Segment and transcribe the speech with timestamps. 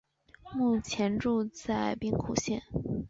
[0.51, 2.63] 目前住在兵库县。